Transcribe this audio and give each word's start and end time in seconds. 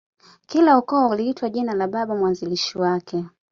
Kila 0.45 0.77
ukoo 0.77 1.09
uliitwa 1.09 1.49
jina 1.49 1.73
la 1.73 1.87
Baba 1.87 2.15
mwanzilishi 2.15 2.77
wake 2.77 3.25